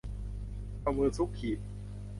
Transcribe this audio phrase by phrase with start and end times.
[0.81, 1.59] เอามือซุกหีบ